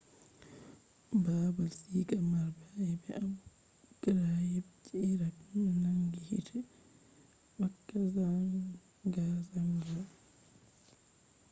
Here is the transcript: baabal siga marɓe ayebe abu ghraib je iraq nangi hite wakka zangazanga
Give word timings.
baabal 1.23 1.71
siga 1.81 2.17
marɓe 2.31 2.63
ayebe 2.75 3.09
abu 3.21 3.33
ghraib 4.03 4.65
je 4.85 4.95
iraq 5.11 5.37
nangi 5.83 6.19
hite 6.29 6.59
wakka 7.59 7.97
zangazanga 8.15 9.97